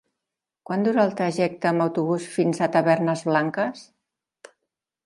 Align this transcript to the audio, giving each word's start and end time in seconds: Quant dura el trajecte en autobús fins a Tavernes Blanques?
Quant 0.69 0.85
dura 0.87 1.03
el 1.09 1.13
trajecte 1.19 1.71
en 1.73 1.83
autobús 1.85 2.27
fins 2.39 2.63
a 2.63 2.71
Tavernes 2.79 3.25
Blanques? 3.31 3.89